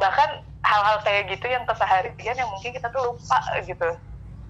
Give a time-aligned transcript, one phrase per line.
[0.00, 0.30] bahkan
[0.64, 3.90] hal-hal kayak gitu yang keseharian yang mungkin kita tuh lupa gitu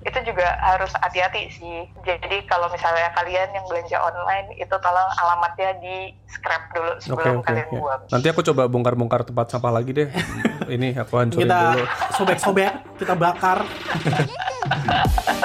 [0.01, 1.85] itu juga harus hati-hati sih.
[2.09, 7.45] Jadi kalau misalnya kalian yang belanja online itu tolong alamatnya di scrap dulu sebelum Oke,
[7.45, 7.77] oke, kalian oke.
[7.77, 8.01] buang.
[8.09, 10.09] Nanti aku coba bongkar-bongkar tempat sampah lagi deh.
[10.81, 11.85] Ini aku hancurin Kita dulu.
[12.17, 13.61] sobek-sobek, kita bakar.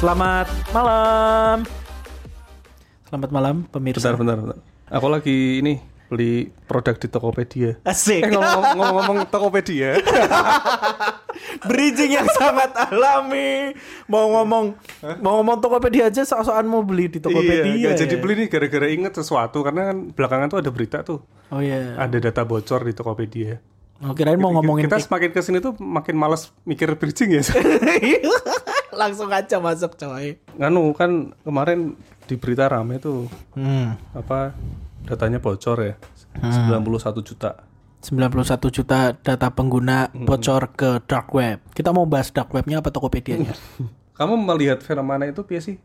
[0.00, 1.56] Selamat malam.
[3.04, 4.00] Selamat malam pemirsa.
[4.00, 4.58] Bentar, bentar, bentar.
[4.88, 5.76] Aku lagi ini
[6.08, 7.70] beli produk di Tokopedia.
[7.84, 8.24] Asik.
[8.24, 10.00] Eh ngomong- ngomong-ngomong Tokopedia,
[11.68, 13.76] Bridging yang sangat alami.
[14.08, 14.74] Mau ngomong
[15.20, 17.68] mau ngomong Tokopedia aja sok-sokan mau beli di Tokopedia.
[17.70, 18.20] iya, nggak jadi ya?
[18.20, 21.94] beli nih gara-gara inget sesuatu karena kan belakangan tuh ada berita tuh, Oh iya.
[21.94, 23.60] ada data bocor di Tokopedia.
[24.00, 27.44] Oh, kirain mau ngomongin kita semakin ke sini tuh makin males mikir bridging ya.
[28.92, 30.38] langsung aja masuk coy.
[30.58, 31.94] Nganu kan kemarin
[32.26, 33.26] di berita rame tuh
[33.56, 33.98] Hmm.
[34.14, 34.54] apa
[35.06, 35.94] datanya bocor ya,
[36.38, 37.66] 91 juta.
[38.00, 41.60] 91 juta data pengguna bocor ke dark web.
[41.76, 43.52] Kita mau bahas dark webnya apa Tokopedia-nya?
[44.20, 45.80] Kamu melihat fenomena itu Pia sih?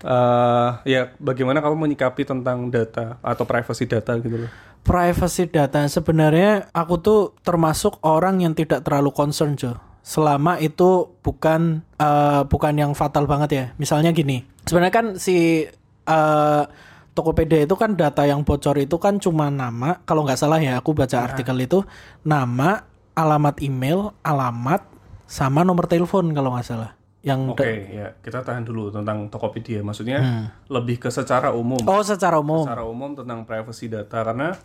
[0.00, 4.50] Eh, ya bagaimana kamu menyikapi tentang data atau privacy data gitu loh?
[4.86, 9.74] Privacy data sebenarnya aku tuh termasuk orang yang tidak terlalu concern Jo.
[10.00, 13.64] Selama itu bukan eh, bukan yang fatal banget ya.
[13.76, 15.66] Misalnya gini, sebenarnya kan si
[16.06, 16.64] eh,
[17.10, 20.94] Tokopedia itu kan data yang bocor itu kan cuma nama, kalau nggak salah ya aku
[20.94, 21.82] baca artikel itu
[22.22, 24.86] nama, alamat email, alamat,
[25.26, 26.94] sama nomor telepon kalau nggak salah.
[27.20, 29.84] Yang Oke, da- ya kita tahan dulu tentang Tokopedia.
[29.84, 32.64] Maksudnya lebih ke secara umum, Oh secara umum.
[32.64, 34.56] secara umum tentang privacy data karena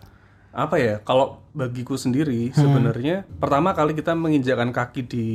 [0.55, 0.95] apa ya?
[1.03, 5.27] Kalau bagiku sendiri sebenarnya pertama kali kita menginjakkan kaki di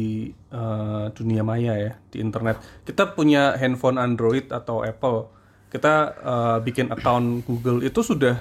[0.48, 2.56] eh, dunia maya ya di internet.
[2.82, 5.28] Kita punya handphone Android atau Apple.
[5.68, 8.40] Kita eh, bikin account Google itu sudah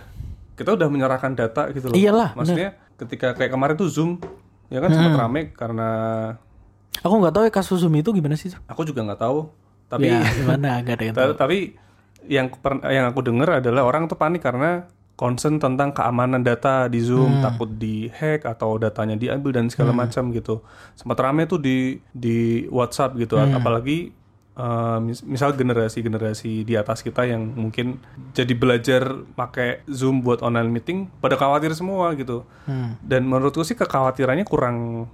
[0.55, 1.95] kita udah menyerahkan data gitu loh.
[1.95, 4.19] Iyalah, Maksudnya ketika kayak kemarin tuh Zoom
[4.67, 5.89] ya kan sempat rame karena
[6.99, 8.51] Aku nggak tahu ya kasus Zoom itu gimana sih.
[8.67, 9.47] Aku juga nggak tahu.
[9.87, 11.31] Tapi ya gimana gak ada yang tahu.
[11.35, 11.79] Ta- tapi
[12.27, 12.51] yang
[12.91, 14.83] yang aku dengar adalah orang tuh panik karena
[15.19, 20.31] concern tentang keamanan data di Zoom, takut di hack atau datanya diambil dan segala macam
[20.31, 20.63] gitu.
[20.95, 24.15] Sempat rame tuh di di WhatsApp gitu, apalagi
[24.55, 27.99] eh, mis- misal generasi-generasi di atas kita yang mungkin
[28.31, 32.47] jadi belajar pakai Zoom buat online meeting pada khawatir semua gitu.
[33.03, 35.07] Dan menurutku sih kekhawatirannya kurang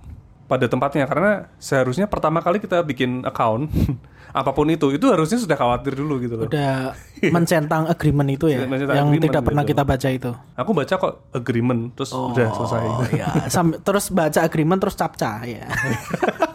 [0.46, 3.70] pada tempatnya karena seharusnya pertama kali kita bikin account
[4.36, 6.46] apa pun itu itu harusnya sudah khawatir dulu gitu loh.
[6.52, 6.92] Udah
[7.32, 9.72] mencentang agreement itu ya, Mencentang yang tidak pernah gitu.
[9.72, 10.32] kita baca itu.
[10.60, 12.84] Aku baca kok agreement terus udah selesai.
[12.84, 15.66] Oh ya, Sam- terus baca agreement terus capca ya.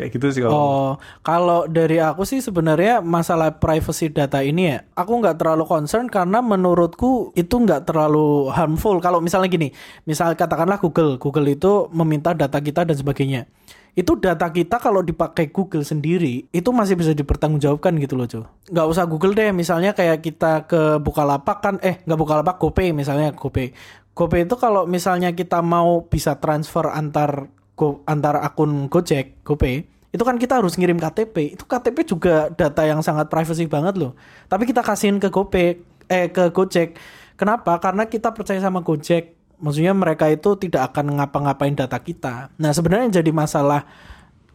[0.00, 0.56] Kayak gitu sih kalau.
[0.56, 0.90] Oh,
[1.20, 6.40] kalau dari aku sih sebenarnya masalah privacy data ini ya, aku nggak terlalu concern karena
[6.40, 8.96] menurutku itu nggak terlalu harmful.
[9.04, 9.68] Kalau misalnya gini,
[10.08, 13.44] misal katakanlah Google, Google itu meminta data kita dan sebagainya.
[13.92, 18.48] Itu data kita kalau dipakai Google sendiri itu masih bisa dipertanggungjawabkan gitu loh, cuy.
[18.72, 23.36] Nggak usah Google deh, misalnya kayak kita ke Bukalapak kan, eh nggak Bukalapak, GoPay misalnya
[23.36, 23.76] GoPay.
[24.16, 30.20] GoPay itu kalau misalnya kita mau bisa transfer antar Go, antara akun Gojek, GoPay, itu
[30.20, 31.56] kan kita harus ngirim KTP.
[31.56, 34.12] Itu KTP juga data yang sangat privacy banget loh.
[34.52, 35.80] Tapi kita kasihin ke GoPay,
[36.12, 37.00] eh ke Gojek.
[37.40, 37.80] Kenapa?
[37.80, 39.32] Karena kita percaya sama Gojek.
[39.56, 42.52] Maksudnya mereka itu tidak akan ngapa-ngapain data kita.
[42.60, 43.88] Nah sebenarnya jadi masalah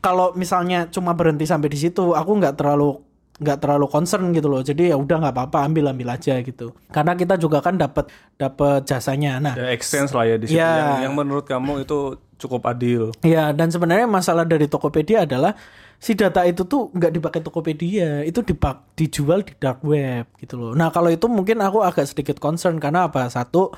[0.06, 3.02] kalau misalnya cuma berhenti sampai di situ, aku nggak terlalu
[3.36, 4.64] nggak terlalu concern gitu loh.
[4.64, 6.72] Jadi ya udah nggak apa-apa, ambil ambil aja gitu.
[6.88, 8.08] Karena kita juga kan dapat
[8.40, 9.44] dapat jasanya.
[9.44, 10.72] Nah Ada exchange lah ya di situ Ya.
[11.00, 13.12] yang, yang menurut kamu itu cukup adil.
[13.24, 15.56] Ya, dan sebenarnya masalah dari Tokopedia adalah
[16.00, 20.72] si data itu tuh nggak dipakai Tokopedia, itu dipak dijual di dark web gitu loh.
[20.76, 23.28] Nah, kalau itu mungkin aku agak sedikit concern karena apa?
[23.32, 23.72] Satu,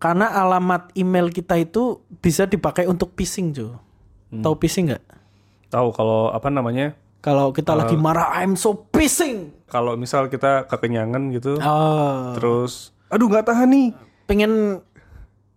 [0.00, 3.76] karena alamat email kita itu bisa dipakai untuk phishing, Jo.
[4.32, 5.04] Tahu phishing nggak?
[5.68, 6.96] Tahu kalau apa namanya?
[7.22, 9.54] Kalau kita lagi marah, I'm so phishing.
[9.70, 13.86] Kalau misal kita kekenyangan gitu, Oh, terus aduh nggak tahan nih,
[14.26, 14.82] pengen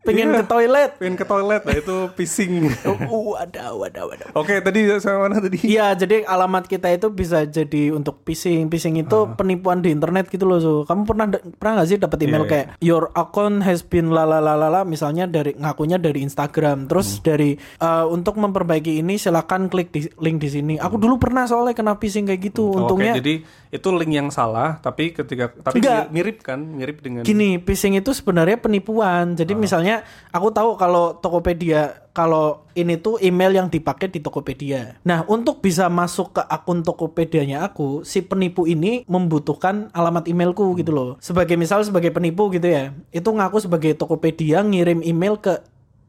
[0.05, 0.37] pengen Iya.
[0.37, 0.91] ke toilet.
[0.95, 2.69] pengen ke toilet, nah itu phishing.
[3.09, 4.25] Oh, ada, ada, ada.
[4.31, 5.57] Oke, tadi sama mana tadi?
[5.59, 8.69] Iya, jadi alamat kita itu bisa jadi untuk phishing.
[8.69, 9.33] Phishing itu Ah.
[9.33, 10.57] penipuan di internet gitu loh.
[10.57, 10.71] So.
[10.85, 15.25] Kamu pernah pernah nggak sih dapat email Iya, kayak your account has been lalalalala misalnya
[15.25, 16.85] dari ngakunya dari Instagram.
[16.85, 17.23] Terus Hmm.
[17.25, 17.49] dari
[17.79, 20.73] uh, untuk memperbaiki ini silakan klik di link di sini.
[20.77, 22.63] Aku dulu pernah soalnya kena phishing kayak gitu.
[22.65, 22.75] Hmm.
[22.75, 23.33] Oh, Untungnya Oke, jadi
[23.71, 26.07] itu link yang salah, tapi ketika tapi Enggak.
[26.09, 29.33] mirip kan, mirip dengan Gini, phishing itu sebenarnya penipuan.
[29.33, 29.57] Jadi Ah.
[29.57, 29.94] misalnya
[30.33, 34.95] aku tahu kalau Tokopedia kalau ini tuh email yang dipakai di Tokopedia.
[35.03, 40.95] Nah, untuk bisa masuk ke akun Tokopedia-nya aku, si penipu ini membutuhkan alamat emailku gitu
[40.95, 41.09] loh.
[41.19, 42.95] Sebagai misal sebagai penipu gitu ya.
[43.11, 45.59] Itu ngaku sebagai Tokopedia ngirim email ke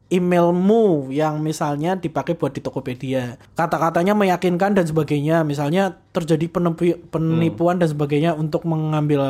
[0.07, 3.43] emailmu yang misalnya dipakai buat di Tokopedia.
[3.59, 5.43] Kata-katanya meyakinkan dan sebagainya.
[5.43, 6.47] Misalnya terjadi
[7.11, 9.21] penipuan dan sebagainya untuk mengambil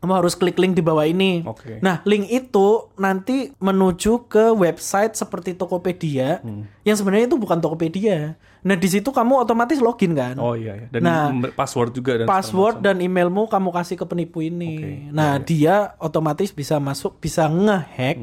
[0.00, 1.42] kamu harus klik link di bawah ini.
[1.44, 1.82] Oke.
[1.82, 6.40] Nah, link itu nanti menuju ke website seperti Tokopedia
[6.86, 8.38] yang sebenarnya itu bukan Tokopedia.
[8.60, 10.36] Nah, di situ kamu otomatis login kan?
[10.36, 10.86] Oh iya, iya.
[10.92, 14.76] dan Nah, password juga dan password dan emailmu kamu kasih ke penipu ini.
[14.76, 18.20] Oke, Nah, dia otomatis bisa masuk, bisa ngehack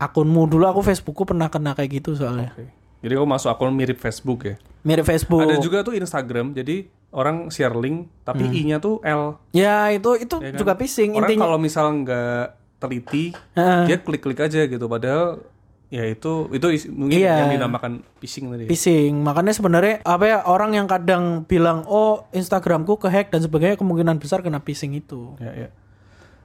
[0.00, 0.48] akunmu.
[0.48, 2.50] Dulu aku Facebookku pernah kena kayak gitu soalnya.
[2.50, 2.72] Oke.
[3.00, 4.56] Jadi kamu masuk akun mirip Facebook ya.
[4.80, 5.40] Mirip Facebook.
[5.40, 6.52] Ada juga tuh Instagram.
[6.52, 9.36] Jadi orang share link tapi i-nya tuh L.
[9.50, 10.58] Ya, itu itu ya kan?
[10.58, 11.42] juga phishing Orang intinya.
[11.44, 12.44] kalau misal nggak
[12.76, 13.82] teliti, Heeh.
[13.86, 14.84] dia klik-klik aja gitu.
[14.86, 15.40] Padahal
[15.90, 17.34] ya itu itu is- mungkin Iya.
[17.40, 18.64] yang dinamakan phishing tadi.
[18.64, 18.68] ya.
[18.68, 19.12] phishing.
[19.18, 24.38] Makanya sebenarnya apa ya orang yang kadang bilang oh Instagramku kehack dan sebagainya kemungkinan besar
[24.38, 25.34] kena phishing itu.
[25.36, 25.68] Ya, ya.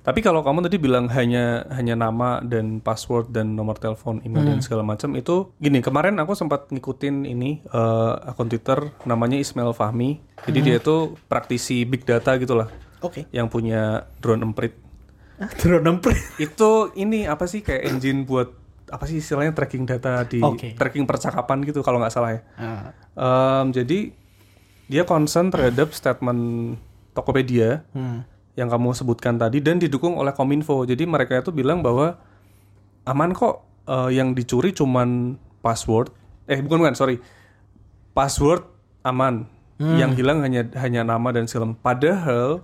[0.06, 4.62] Tapi kalau kamu tadi bilang hanya hanya nama dan password dan nomor telepon, email dan
[4.62, 10.22] segala macam itu gini, kemarin aku sempat ngikutin ini eh, akun Twitter namanya Ismail Fahmi.
[10.46, 12.69] Jadi dia itu praktisi big data gitu lah
[13.02, 13.25] Oke.
[13.34, 14.78] yang punya drone emprit.
[15.57, 16.22] Drone emprit.
[16.48, 18.54] Itu ini apa sih kayak engine buat
[18.86, 20.78] apa sih istilahnya tracking data di Oke.
[20.78, 22.42] tracking percakapan gitu kalau nggak salah ya.
[22.56, 22.81] Ah.
[23.18, 24.13] Em, jadi
[24.86, 26.78] dia concern terhadap statement
[27.18, 28.22] Tokopedia Hmm.
[28.56, 30.88] Yang kamu sebutkan tadi dan didukung oleh Kominfo.
[30.88, 32.16] Jadi mereka itu bilang bahwa
[33.04, 36.12] aman kok eh, yang dicuri cuman password.
[36.48, 37.19] Eh bukan bukan sorry
[38.16, 38.63] password
[39.04, 39.48] aman.
[39.75, 41.75] Yang hilang hanya hanya nama dan segala.
[41.75, 42.63] Padahal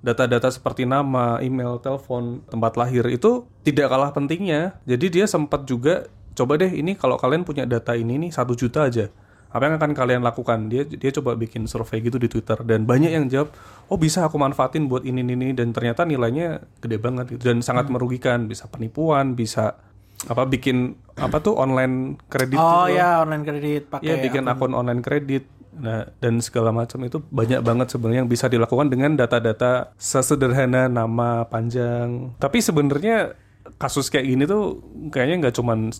[0.00, 4.80] data-data seperti nama, email, telepon, tempat lahir itu tidak kalah pentingnya.
[4.88, 8.88] Jadi dia sempat juga coba deh ini kalau kalian punya data ini nih satu juta
[8.88, 9.12] aja.
[9.46, 10.66] Apa yang akan kalian lakukan?
[10.66, 13.54] Dia dia coba bikin survei gitu di Twitter dan banyak yang jawab,
[13.86, 17.60] "Oh, bisa aku manfaatin buat ini ini ini." dan ternyata nilainya gede banget gitu dan
[17.60, 19.78] sangat merugikan, bisa penipuan, bisa
[20.24, 22.98] apa bikin apa tuh online kredit Oh gitu loh.
[22.98, 24.04] ya online kredit pakai.
[24.04, 28.48] Iya bikin akun online kredit, nah dan segala macam itu banyak banget sebenarnya yang bisa
[28.48, 32.32] dilakukan dengan data-data sesederhana nama panjang.
[32.36, 33.36] Tapi sebenarnya
[33.76, 35.92] kasus kayak gini tuh kayaknya nggak cuman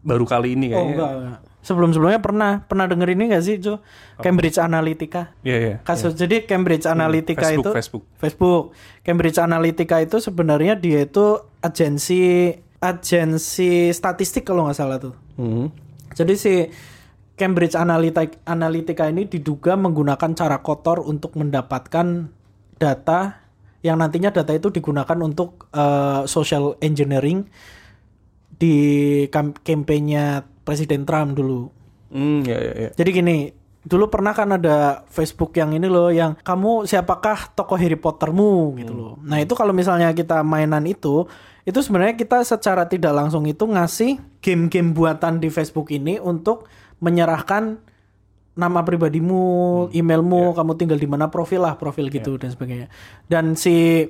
[0.00, 0.92] baru kali ini Oh kayaknya.
[0.94, 1.38] enggak, enggak.
[1.68, 3.84] Sebelum-sebelumnya pernah pernah denger ini gak sih, Jo?
[4.24, 5.36] Cambridge Analytica.
[5.44, 5.76] Iya iya.
[5.84, 8.04] Kasus jadi Cambridge Analytica Facebook, itu Facebook.
[8.16, 8.64] Facebook.
[9.04, 15.12] Cambridge Analytica itu sebenarnya dia itu agensi agensi statistik kalau nggak salah tuh.
[15.36, 15.68] Hmm.
[16.16, 16.54] Jadi si
[17.36, 22.32] Cambridge Analytica, Analytica ini diduga menggunakan cara kotor untuk mendapatkan
[22.80, 23.20] data
[23.84, 27.44] yang nantinya data itu digunakan untuk eh, social engineering
[28.58, 28.74] di
[29.30, 31.72] kam- kampanye Presiden Trump dulu.
[32.12, 32.90] Hmm, ya ya ya.
[32.92, 33.36] Jadi gini,
[33.88, 38.92] dulu pernah kan ada Facebook yang ini loh, yang kamu siapakah tokoh Harry Pottermu gitu
[38.92, 39.14] loh.
[39.24, 41.24] Nah itu kalau misalnya kita mainan itu,
[41.64, 46.68] itu sebenarnya kita secara tidak langsung itu ngasih game-game buatan di Facebook ini untuk
[47.00, 47.80] menyerahkan
[48.58, 52.90] nama pribadimu, emailmu, kamu tinggal di mana profil lah, profil gitu dan sebagainya.
[53.30, 54.02] Dan si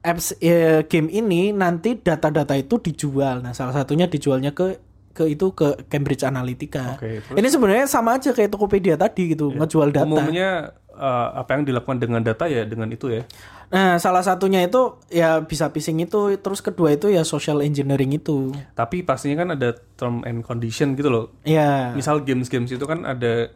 [0.00, 3.44] apps eh, game ini nanti data-data itu dijual.
[3.44, 6.98] Nah, salah satunya dijualnya ke ke itu ke Cambridge Analytica.
[6.98, 7.38] Terus?
[7.38, 10.10] Ini sebenarnya sama aja kayak Tokopedia tadi gitu, ngejual data.
[10.10, 13.22] Umumnya eh, apa yang dilakukan dengan data ya dengan itu ya.
[13.70, 18.50] Nah, salah satunya itu ya bisa phishing itu, terus kedua itu ya social engineering itu.
[18.74, 21.24] Tapi pastinya kan ada term and condition gitu loh.
[21.46, 21.94] Ya.
[21.94, 23.54] Misal games-games itu kan ada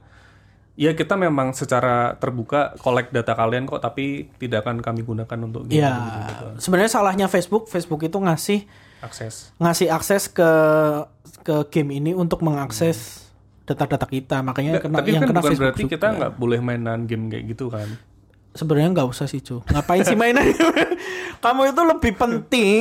[0.78, 5.66] ya kita memang secara terbuka collect data kalian kok tapi tidak akan kami gunakan untuk
[5.66, 5.98] game Ya,
[6.30, 8.62] gitu, sebenarnya salahnya Facebook, Facebook itu ngasih
[9.00, 9.54] akses.
[9.56, 10.50] ngasih akses ke
[11.42, 13.28] ke game ini untuk mengakses
[13.64, 14.40] data-data kita.
[14.40, 15.92] Makanya kena, tapi yang kan kena bukan Facebook berarti juga.
[15.96, 17.88] kita nggak boleh mainan game kayak gitu kan.
[18.52, 19.60] Sebenarnya nggak usah sih, Cu.
[19.62, 20.42] Ngapain sih mainan?
[21.44, 22.80] kamu itu lebih penting.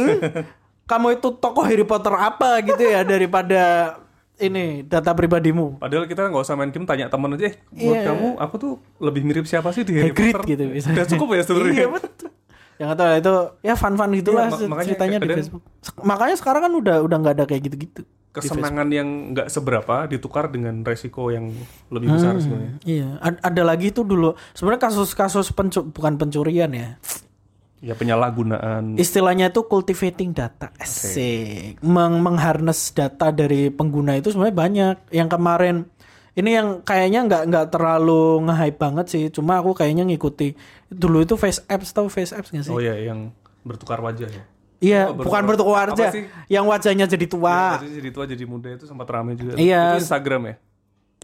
[0.88, 3.94] kamu itu tokoh Harry Potter apa gitu ya daripada
[4.40, 5.76] ini data pribadimu.
[5.76, 8.08] Padahal kita nggak usah main game tanya temen aja, eh, menurut Iya.
[8.08, 10.48] kamu aku tuh lebih mirip siapa sih di Harry Hagrid Potter?
[10.48, 10.90] gitu bisa.
[10.96, 11.76] Udah cukup ya sebenarnya.
[11.84, 12.30] Iya betul.
[12.78, 15.64] Yang tahu itu ya fun-fun gitulah Iya, mak- makanya ceritanya di Facebook.
[16.00, 18.02] Makanya sekarang kan udah udah nggak ada kayak gitu-gitu.
[18.30, 21.50] Kesenangan yang nggak seberapa ditukar dengan resiko yang
[21.90, 22.78] lebih besar sebenarnya.
[22.84, 24.38] Iya, ad- ada lagi tuh dulu.
[24.52, 27.02] Sebenarnya kasus-kasus pencu- bukan pencurian ya.
[27.78, 28.94] Ya penyalahgunaan.
[28.96, 30.70] Istilahnya itu cultivating data.
[30.78, 31.78] Asik.
[31.80, 34.96] Meng mengharness data dari pengguna itu sebenarnya banyak.
[35.12, 35.76] Yang kemarin
[36.38, 39.24] ini yang kayaknya nggak nggak terlalu nge-hype banget sih.
[39.28, 40.54] Cuma aku kayaknya ngikuti.
[40.88, 42.72] Dulu itu Face Apps tahu Face Apps nggak sih?
[42.72, 43.34] Oh ya yang
[43.66, 44.44] bertukar wajah ya.
[44.78, 46.14] Iya, Oh, bukan bertukar- wajah.
[46.46, 47.82] Yang wajahnya jadi tua.
[47.82, 49.58] Jadi jadi tua jadi muda itu sempat ramai juga.
[49.58, 49.98] Iya.
[49.98, 50.56] Itu Instagram ya?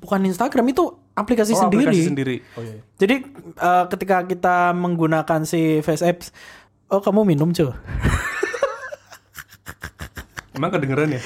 [0.01, 1.85] Bukan Instagram itu aplikasi Oh, sendiri.
[1.85, 2.35] aplikasi sendiri.
[2.57, 2.81] Oh iya.
[2.97, 3.15] Jadi
[3.53, 6.33] eh, ketika kita menggunakan si Face Apps,
[6.89, 7.69] oh kamu minum cuy.
[10.53, 11.21] Emang kedengeran ya?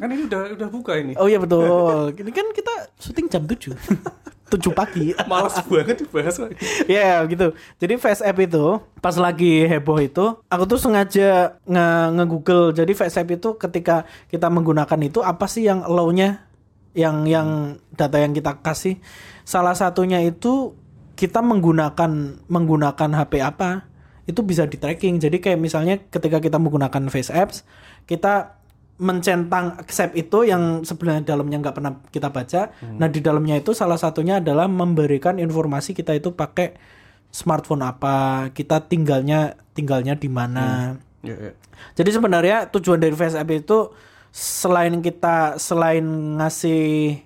[0.00, 1.12] kan ini udah udah buka ini.
[1.16, 2.12] oh iya betul.
[2.12, 3.72] Ini kan kita syuting jam 7.
[4.52, 5.16] 7 pagi.
[5.24, 6.56] Males banget dibahas lagi.
[6.84, 7.56] Ya gitu.
[7.80, 11.86] Jadi Face App itu pas lagi heboh itu, aku tuh sengaja nge,
[12.20, 12.76] nge-google.
[12.76, 16.44] Jadi Face App itu ketika kita menggunakan itu apa sih yang allow-nya
[16.94, 19.00] yang yang data yang kita kasih.
[19.48, 20.76] Salah satunya itu
[21.14, 23.86] kita menggunakan menggunakan HP apa
[24.24, 25.20] itu bisa di tracking.
[25.20, 27.62] Jadi kayak misalnya ketika kita menggunakan Face Apps,
[28.04, 28.60] kita
[28.94, 32.70] mencentang accept itu yang sebenarnya dalamnya nggak pernah kita baca.
[32.94, 36.78] Nah di dalamnya itu salah satunya adalah memberikan informasi kita itu pakai
[37.34, 40.94] smartphone apa, kita tinggalnya tinggalnya di mana.
[41.26, 41.52] Iya, iya.
[41.98, 43.90] Jadi sebenarnya tujuan dari Face App itu
[44.30, 47.18] selain kita selain ngasih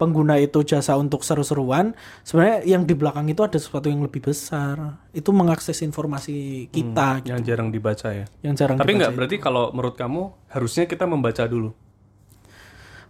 [0.00, 1.92] pengguna itu jasa untuk seru-seruan,
[2.24, 4.96] sebenarnya yang di belakang itu ada sesuatu yang lebih besar.
[5.12, 8.24] Itu mengakses informasi kita gitu, Yang jarang dibaca ya.
[8.40, 11.76] yang jarang Tapi nggak berarti kalau menurut kamu harusnya kita membaca dulu.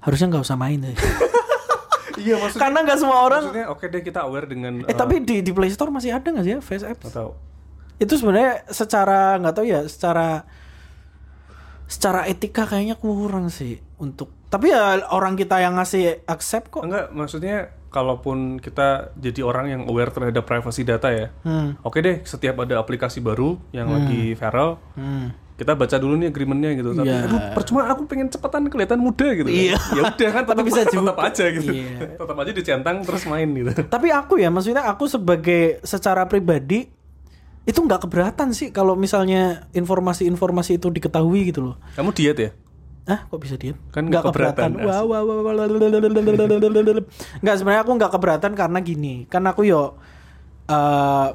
[0.00, 0.96] harusnya nggak usah main deh.
[2.20, 2.60] Iya maksudnya.
[2.68, 5.72] Karena nggak semua orang Maksudnya oke deh kita aware dengan Eh tapi di di Play
[5.72, 7.08] Store masih ada nggak sih ya Face Apps?
[7.08, 7.32] atau
[7.96, 10.44] Itu sebenarnya secara nggak tahu ya, secara
[11.90, 14.30] secara etika kayaknya kurang sih untuk.
[14.46, 16.82] Tapi ya orang kita yang ngasih accept kok.
[16.82, 17.56] enggak maksudnya
[17.90, 21.34] kalaupun kita jadi orang yang aware terhadap privacy data ya.
[21.42, 21.74] Hmm.
[21.82, 25.34] Oke deh, setiap ada aplikasi baru yang lagi viral, Hmm.
[25.56, 26.90] kita baca dulu nih agreementnya gitu.
[26.92, 27.26] Tapi Iya.
[27.26, 29.44] aduh, percuma aku pengen cepetan kelihatan muda gitu.
[29.44, 29.58] kan.
[29.58, 29.76] Iya.
[29.90, 30.98] Ya udah kan tetap, Tapi bisa juga.
[31.02, 31.70] tetap aja gitu.
[31.74, 31.98] Iya.
[32.14, 33.72] tetap aja dicentang terus main gitu.
[33.84, 36.86] Tapi aku ya, maksudnya aku sebagai secara pribadi
[37.70, 41.76] itu nggak keberatan sih kalau misalnya informasi-informasi itu diketahui gitu loh.
[41.94, 42.50] Kamu diet ya?
[43.06, 43.78] Ah, kok bisa diet?
[43.94, 44.82] Kan nggak keberatan.
[44.82, 45.06] Wah,
[47.38, 49.94] nggak sebenarnya aku nggak keberatan karena gini, Karena aku yo
[50.66, 51.28] uh,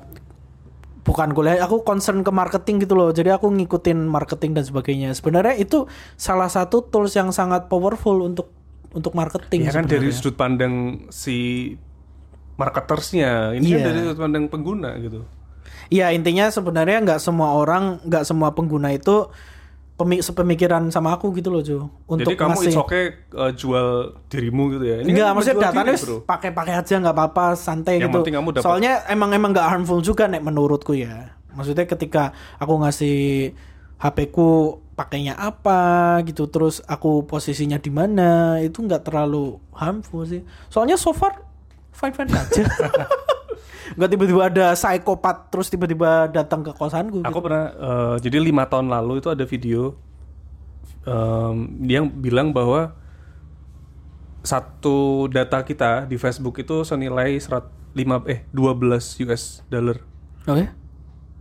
[1.06, 3.16] bukan kuliah, aku concern ke marketing gitu loh.
[3.16, 5.10] Jadi aku ngikutin marketing dan sebagainya.
[5.16, 5.88] Sebenarnya itu
[6.20, 8.52] salah satu tools yang sangat powerful untuk
[8.92, 9.68] untuk marketing.
[9.68, 11.72] Ya kan dari sudut pandang si
[12.56, 13.76] marketersnya, ini yeah.
[13.76, 13.88] kan iya.
[13.92, 15.28] dari sudut pandang pengguna gitu.
[15.90, 19.30] Iya intinya sebenarnya nggak semua orang, nggak semua pengguna itu
[19.96, 21.88] pemi sepemikiran sama aku gitu loh Jo.
[22.06, 23.88] Untuk Jadi kamu ngasih- it's okay uh, jual
[24.28, 24.98] dirimu gitu ya?
[25.00, 25.96] Ini Enggak, kan maksudnya datanya
[26.28, 28.36] pakai-pakai aja nggak apa-apa, santai Yang gitu.
[28.36, 31.32] kamu dapat- Soalnya emang emang nggak harmful juga nek menurutku ya.
[31.56, 33.16] Maksudnya ketika aku ngasih
[33.96, 40.44] HP ku pakainya apa gitu, terus aku posisinya di mana, itu nggak terlalu harmful sih.
[40.68, 41.40] Soalnya so far
[41.96, 42.64] fine fine aja.
[43.94, 47.22] Nggak tiba-tiba ada psikopat terus tiba-tiba datang ke kosanku.
[47.22, 47.46] Aku gitu.
[47.46, 49.94] pernah uh, jadi lima tahun lalu itu ada video
[51.06, 52.98] um, yang bilang bahwa
[54.46, 57.66] satu data kita di Facebook itu senilai serat
[57.98, 59.98] lima eh 12 US dollar
[60.46, 60.70] Oke.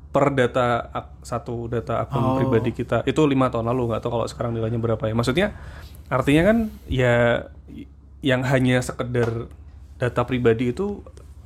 [0.09, 0.89] per data
[1.21, 2.37] satu data akun Oh.
[2.41, 5.53] pribadi kita itu lima tahun lalu nggak tahu kalau sekarang nilainya berapa ya maksudnya
[6.09, 6.59] artinya kan
[6.89, 7.45] ya
[8.25, 9.53] yang hanya sekedar
[10.01, 11.05] data pribadi itu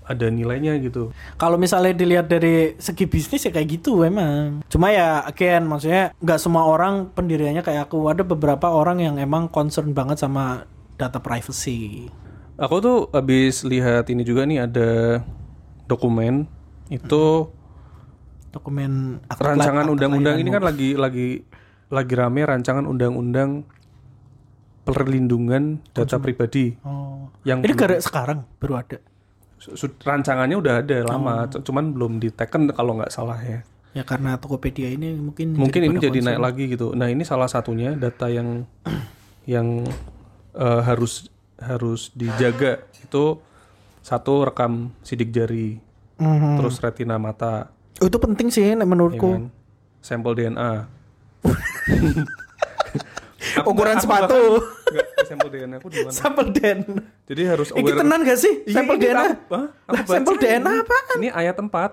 [0.08, 4.64] ada nilainya gitu Kalau misalnya dilihat dari segi bisnis ya kayak gitu emang.
[4.72, 8.08] Cuma ya again maksudnya nggak semua orang pendiriannya kayak aku.
[8.08, 10.64] Ada beberapa orang yang emang concern banget sama
[10.96, 12.08] data privacy.
[12.58, 15.22] Aku tuh habis lihat ini juga nih ada
[15.86, 16.48] dokumen
[16.88, 17.52] itu
[18.48, 21.44] Dokumen rancangan undang-undang ini kan lagi lagi
[21.92, 23.68] lagi rame rancangan undang-undang
[24.88, 27.28] perlindungan data pribadi Oh.
[27.44, 28.98] yang Ini gara sekarang baru ada.
[30.00, 31.60] Rancangannya udah ada lama, Oh.
[31.60, 33.60] cuman belum diteken kalau nggak salah ya.
[33.92, 36.28] Ya karena Tokopedia ini mungkin Mungkin ini pada jadi concern.
[36.30, 36.86] naik lagi gitu.
[36.92, 38.62] Nah ini salah satunya data yang
[39.48, 39.82] yang
[40.52, 41.26] eh, harus
[41.58, 43.40] harus dijaga itu
[43.98, 45.82] satu rekam sidik jari,
[46.16, 46.56] Mhm.
[46.56, 49.26] terus retina mata, Oh, itu penting sih ya menurutku.
[49.28, 49.44] kan?
[49.98, 50.86] sampel DNA.
[53.64, 54.34] Ukuran sepatu.
[54.38, 54.77] bahkan-
[55.22, 56.10] Sampel DNA aku di mana?
[56.10, 56.94] Sampel DNA.
[57.24, 58.52] Jadi harus Ini tenan gak sih?
[58.64, 59.20] Iya, Sampel DNA.
[59.20, 59.66] aku- Hah?
[59.68, 60.34] Aku Lah, baca sampel.
[60.36, 61.16] DNA apaan?
[61.16, 61.90] Ini ayat 4.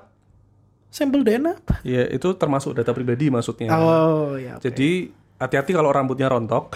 [0.88, 1.74] Sampel DNA apa?
[1.82, 3.68] Ya, itu termasuk data pribadi maksudnya.
[3.70, 4.56] Oh ya.
[4.56, 4.64] oke.
[4.64, 6.72] Jadi hati-hati kalau rambutnya rontok.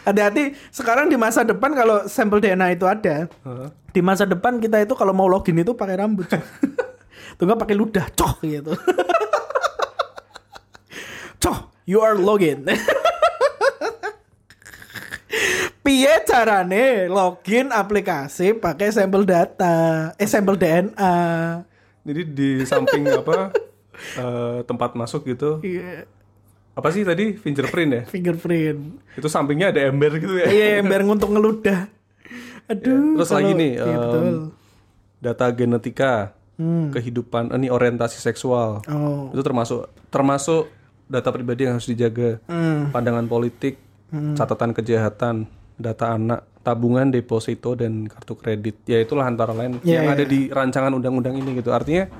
[0.00, 3.28] Hati-hati sekarang di masa depan kalau sampel DNA itu ada.
[3.28, 3.68] Heeh.
[3.90, 6.24] Di masa depan kita itu kalau mau login itu pakai rambut.
[7.36, 8.72] Tuh nggak pakai ludah, coh gitu.
[11.38, 12.64] coh, you are login.
[15.98, 21.14] Piye carane login aplikasi pakai sampel data, eh sampel DNA.
[22.06, 23.50] Jadi di samping apa
[24.14, 25.58] eh, tempat masuk gitu.
[25.58, 26.06] Iya,
[26.78, 28.02] Apa sih tadi fingerprint ya?
[28.06, 28.78] fingerprint.
[29.18, 30.46] Itu sampingnya ada ember gitu ya.
[30.46, 31.90] Iya, ember untuk ngeludah.
[32.70, 33.18] Aduh.
[33.18, 34.26] Terus lagi kalau- nih, iya, betul.
[35.18, 36.12] data genetika,
[36.94, 38.86] kehidupan, eh, ini orientasi seksual.
[38.86, 39.34] Oh.
[39.34, 40.70] Itu termasuk termasuk
[41.10, 42.38] data pribadi yang harus dijaga.
[42.46, 42.94] Hmm.
[42.94, 43.82] Pandangan politik,
[44.38, 48.82] catatan kejahatan, data anak, tabungan, deposito dan kartu kredit.
[48.84, 50.14] Ya itulah antara lain Iya, yang iya.
[50.18, 51.70] ada di rancangan undang-undang ini gitu.
[51.70, 52.10] Artinya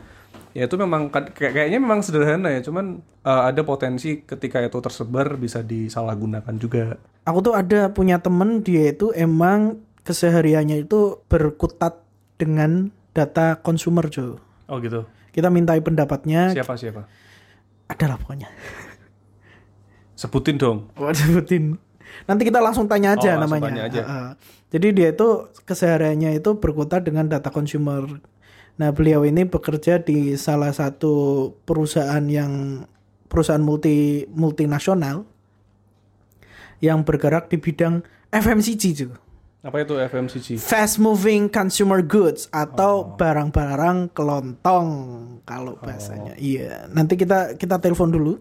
[0.54, 5.60] ya itu memang kayaknya memang sederhana ya, cuman eh, ada potensi ketika itu tersebar bisa
[5.60, 6.96] disalahgunakan juga.
[7.26, 12.00] Aku tuh ada punya temen dia itu emang kesehariannya itu berkutat
[12.40, 14.38] dengan data konsumer Jo.
[14.64, 15.04] Oh gitu.
[15.28, 17.04] Kita mintai pendapatnya, Siapa siapa?
[17.88, 18.48] ada lah pokoknya.
[20.14, 20.88] Sebutin dong.
[20.98, 21.78] Buat sebutin.
[22.24, 23.66] Nanti kita langsung tanya aja Oh, langsung namanya.
[23.68, 24.02] tanya aja.
[24.02, 24.28] Heeh.
[24.68, 25.28] Jadi dia itu
[25.64, 28.04] kesehariannya itu berkutat dengan data consumer.
[28.76, 31.14] Nah beliau ini bekerja di salah satu
[31.64, 32.84] perusahaan yang
[33.26, 35.24] perusahaan multi multinasional
[36.78, 39.18] yang bergerak di bidang FMCG juga.
[39.58, 40.62] Apa itu FMCG?
[40.62, 42.62] Fast moving consumer goods Oh.
[42.62, 44.86] atau barang-barang kelontong
[45.42, 46.38] kalau bahasanya.
[46.38, 46.86] Iya.
[46.88, 48.38] Nanti kita kita telepon dulu.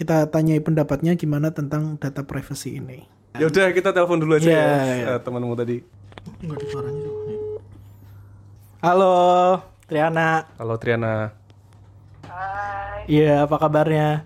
[0.00, 3.04] Kita tanyai pendapatnya gimana tentang data privacy ini.
[3.36, 5.06] Ya udah kita telepon dulu aja Iya, ya iya.
[5.12, 5.84] eh, temanmu tadi.
[6.40, 7.08] Enggak ada suaranya.
[8.80, 9.16] Halo,
[9.84, 10.48] Triana.
[10.56, 11.36] Kalau Triana
[12.24, 14.24] Hai, Iya, apa kabarnya?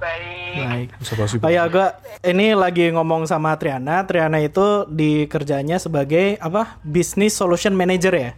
[0.00, 0.88] baik.
[0.96, 1.44] Baik.
[1.44, 1.94] Oh ya, gua
[2.24, 4.00] ini lagi ngomong sama Triana.
[4.08, 6.80] Triana itu di kerjanya sebagai apa?
[6.80, 8.32] Business Solution Manager ya.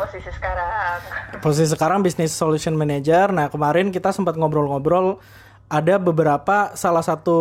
[0.00, 0.98] Posisi sekarang.
[1.44, 3.28] Posisi sekarang Business Solution Manager.
[3.36, 5.20] Nah, kemarin kita sempat ngobrol-ngobrol
[5.68, 7.38] ada beberapa salah satu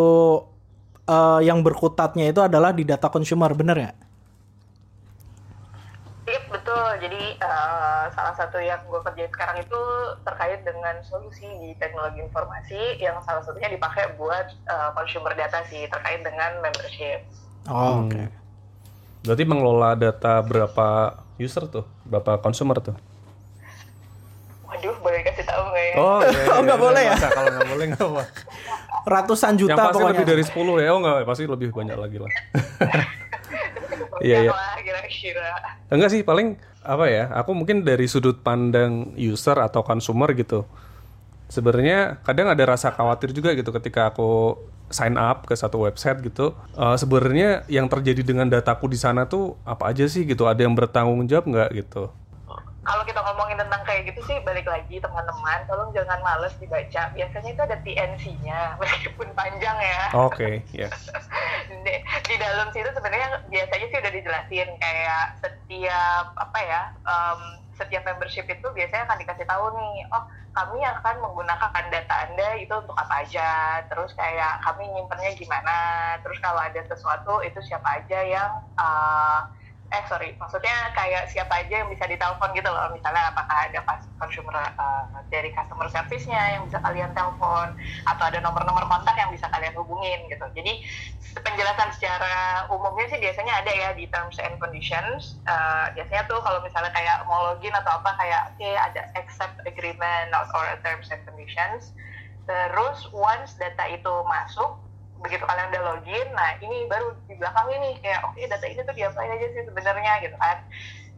[1.07, 3.91] eh, yang berkutatnya itu adalah di data consumer, bener ya?
[6.27, 6.87] Iya betul.
[6.99, 9.81] Jadi eh, salah satu yang gue kerjain sekarang itu
[10.27, 15.87] terkait dengan solusi di teknologi informasi yang salah satunya dipakai buat eh, consumer data sih
[15.87, 17.23] terkait dengan membership.
[17.71, 18.38] Oh, oke.
[19.29, 21.85] Berarti mengelola data berapa user tuh?
[22.01, 22.97] Berapa consumer tuh?
[24.65, 25.93] Waduh, boleh kasih tahu nggak ya?
[26.01, 27.13] Oh, iya, Oh, nggak boleh ya?
[27.13, 28.23] Masa kalau nggak boleh nggak apa.
[29.05, 30.09] Ratusan Yang juta pasti pokoknya.
[30.09, 30.89] lebih dari 10 ya.
[30.89, 32.31] Oh enggak, pasti lebih banyak lagi lah.
[34.19, 34.51] Iya, iya.
[34.83, 35.47] kira-kira.
[35.87, 37.31] Enggak sih, paling apa ya?
[37.39, 40.67] Aku mungkin dari sudut pandang user atau consumer gitu.
[41.47, 46.53] Sebenarnya kadang ada rasa khawatir juga gitu ketika aku sign up ke satu website gitu.
[46.77, 50.45] Eh, sebenarnya yang terjadi dengan dataku di sana tuh apa aja sih gitu?
[50.49, 52.09] Ada yang bertanggung jawab nggak gitu?
[52.79, 57.13] Kalau kita ngomongin tentang kayak gitu sih, balik lagi teman-teman, tolong jangan males dibaca.
[57.13, 60.01] Biasanya itu ada TNC-nya, meskipun panjang ya.
[60.17, 60.89] Oke, ya.
[61.85, 67.41] di, di dalam situ sebenarnya biasanya sih udah dijelasin kayak setiap apa ya em,
[67.79, 72.77] setiap membership itu biasanya akan dikasih tahu nih oh kami akan menggunakan data anda itu
[72.77, 73.81] untuk apa aja.
[73.89, 75.77] Terus kayak kami nyimpennya gimana.
[76.21, 79.39] Terus kalau ada sesuatu itu siapa aja yang eh,
[79.89, 80.37] eh sorry.
[80.37, 82.93] Maksudnya kayak siapa aja yang bisa ditelepon gitu loh.
[82.93, 83.81] Misalnya apakah ada
[84.21, 85.03] consumer eh,
[85.33, 87.73] dari customer service-nya yang bisa kalian telepon
[88.05, 90.45] atau ada nomor-nomor kontak yang bisa kalian hubungin gitu.
[90.53, 90.85] Jadi
[91.41, 95.41] penjelasan secara umumnya sih biasanya ada ya di terms and conditions.
[95.49, 100.29] Eh, biasanya tuh kalau misalnya kayak mau login atau apa kayak oke ada accept agreement
[100.37, 101.97] or terms and conditions
[102.49, 104.81] terus once data itu masuk
[105.21, 108.95] begitu kalian udah login nah ini baru di belakang ini kayak oke data ini tuh
[108.97, 110.57] diapain aja sih sebenarnya gitu kan.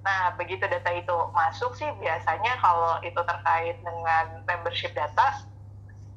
[0.01, 5.47] Nah begitu data itu masuk sih biasanya kalau itu terkait dengan membership data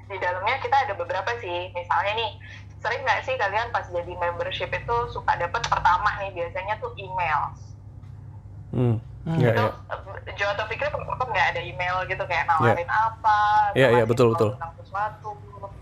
[0.09, 1.71] di dalamnya kita ada beberapa sih.
[1.77, 2.31] Misalnya nih
[2.83, 7.41] sering nggak sih kalian pas jadi membership itu suka dapet pertama nih biasanya tuh email.
[8.75, 8.97] Hmm.
[9.25, 10.29] Iya, itu iya.
[10.29, 13.39] eh, Jo atau Fikri pernah nggak ada email gitu kayak nawarin apa
[13.73, 14.51] Iya, iya, nawarin betul, betul.
[14.57, 15.31] tentang sesuatu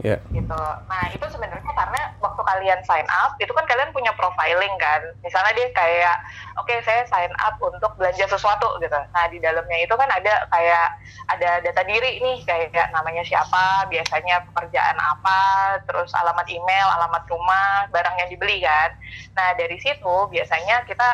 [0.02, 0.18] Iya.
[0.34, 0.58] gitu
[0.90, 5.52] nah itu sebenarnya karena waktu kalian sign up itu kan kalian punya profiling kan misalnya
[5.54, 6.16] dia kayak
[6.58, 10.88] oke saya sign up untuk belanja sesuatu gitu nah di dalamnya itu kan ada kayak
[11.30, 15.40] ada data diri nih kayak namanya siapa biasanya pekerjaan apa
[15.86, 18.90] terus alamat email alamat rumah barang yang dibeli kan
[19.38, 21.08] nah dari situ biasanya kita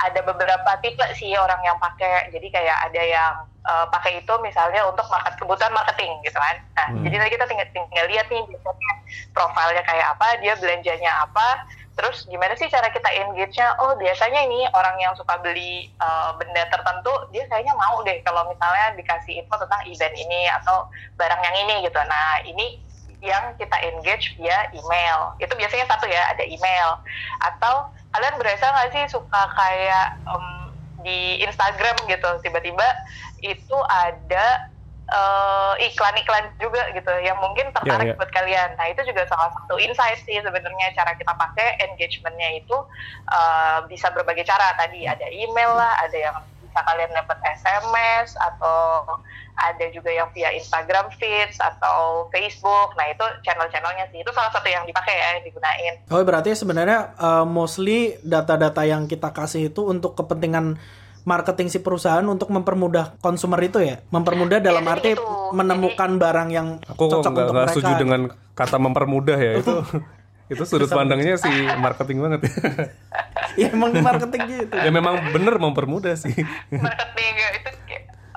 [0.00, 2.32] ada beberapa tipe sih orang yang pakai.
[2.32, 6.56] Jadi kayak ada yang eh, pakai itu misalnya untuk market kebutuhan marketing gitu kan.
[6.76, 7.04] Nah Hmm.
[7.06, 8.92] jadi kita tinggal tinggal lihat nih biasanya
[9.36, 11.62] profilnya kayak apa dia belanjanya apa
[11.94, 13.76] terus gimana sih cara kita engage-nya?
[13.84, 18.48] Oh biasanya ini orang yang suka beli eh, benda tertentu dia kayaknya mau deh kalau
[18.48, 20.88] misalnya dikasih info tentang event ini atau
[21.20, 22.00] barang yang ini gitu.
[22.08, 22.80] Nah ini
[23.20, 27.00] yang kita engage via email itu biasanya satu ya ada email
[27.44, 30.44] atau kalian berasa nggak sih suka kayak em,
[31.04, 32.84] di Instagram gitu tiba-tiba
[33.40, 34.68] itu ada
[35.10, 38.18] uh, iklan-iklan juga gitu yang mungkin tertarik yeah.
[38.18, 38.70] buat kalian.
[38.78, 42.76] Nah itu juga salah satu insight sih sebenarnya cara kita pakai engagementnya itu
[43.28, 44.74] uh, bisa berbagai cara.
[44.78, 46.36] Tadi ada email lah, ada yang
[46.70, 49.02] bisa kalian dapat SMS atau
[49.58, 52.94] ada juga yang via Instagram feeds atau Facebook.
[52.94, 55.94] Nah itu channel-channelnya sih itu salah satu yang dipakai ya yang digunain.
[56.14, 60.78] Oh berarti sebenarnya uh, mostly data-data yang kita kasih itu untuk kepentingan
[61.26, 65.24] marketing si perusahaan untuk mempermudah konsumer itu ya mempermudah dalam ya, arti itu.
[65.52, 68.20] menemukan Jadi, barang yang aku cocok gak, untuk gak mereka setuju dengan
[68.56, 69.74] kata mempermudah ya itu
[70.50, 72.40] itu sudut pandangnya si marketing banget.
[73.58, 74.78] Ya emang marketing gitu.
[74.78, 76.30] Ya memang bener mempermudah sih.
[76.70, 77.70] Marketing ya itu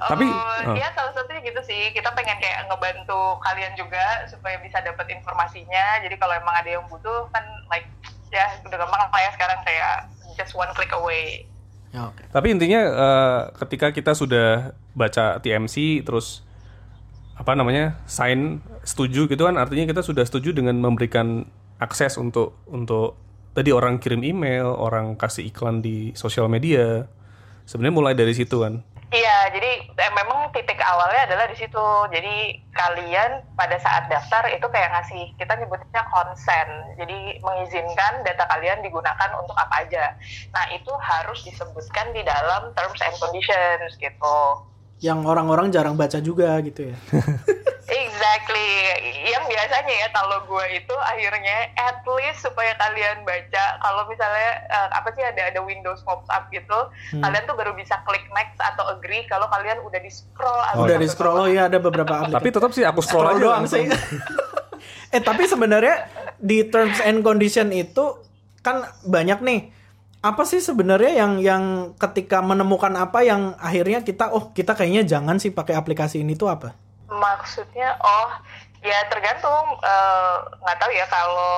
[0.04, 0.76] tapi uh, oh.
[0.76, 1.96] ya salah satunya gitu sih.
[1.96, 6.04] Kita pengen kayak ngebantu kalian juga supaya bisa dapat informasinya.
[6.04, 7.88] Jadi kalau emang ada yang butuh kan like
[8.34, 9.96] ya udah gampang lah ya sekarang kayak
[10.36, 11.48] just one click away.
[11.94, 12.26] Ya, okay.
[12.34, 16.42] Tapi intinya uh, ketika kita sudah baca TMC terus
[17.34, 21.50] apa namanya sign setuju gitu kan artinya kita sudah setuju dengan memberikan
[21.84, 23.20] akses untuk untuk
[23.52, 27.06] tadi orang kirim email, orang kasih iklan di sosial media.
[27.68, 28.84] Sebenarnya mulai dari situ kan.
[29.14, 31.86] Iya, jadi eh, memang titik awalnya adalah di situ.
[32.10, 36.68] Jadi kalian pada saat daftar itu kayak ngasih kita nyebutnya konsen.
[36.98, 40.18] Jadi mengizinkan data kalian digunakan untuk apa aja.
[40.50, 44.66] Nah, itu harus disebutkan di dalam terms and conditions gitu.
[44.98, 46.98] Yang orang-orang jarang baca juga gitu ya.
[48.24, 48.72] Exactly.
[49.28, 54.88] Yang biasanya ya kalau gue itu akhirnya at least supaya kalian baca kalau misalnya uh,
[54.96, 56.80] apa sih ada ada Windows pop up gitu,
[57.12, 57.20] hmm.
[57.20, 60.56] kalian tuh baru bisa klik next atau agree kalau kalian udah di scroll.
[60.80, 62.40] Oh, udah di scroll oh ya ada beberapa aplikasi.
[62.40, 63.92] Tapi tetap sih aku scroll, scroll aja doang sih.
[65.16, 66.08] eh tapi sebenarnya
[66.40, 68.24] di terms and condition itu
[68.64, 69.62] kan banyak nih
[70.24, 71.64] apa sih sebenarnya yang yang
[72.00, 76.48] ketika menemukan apa yang akhirnya kita oh kita kayaknya jangan sih pakai aplikasi ini tuh
[76.48, 76.83] apa?
[77.14, 78.30] Maksudnya oh
[78.84, 81.56] ya tergantung eh, nggak uh, tahu ya kalau